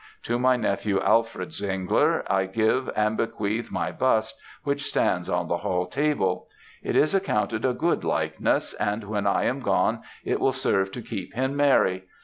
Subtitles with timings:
[0.23, 5.57] To my nephew, Alfred Zwengler, I give and bequeath my bust, which stands on the
[5.57, 6.47] hall table.
[6.81, 11.03] It is accounted a good likeness, and when I am gone, it will serve to
[11.03, 12.05] keep him merry.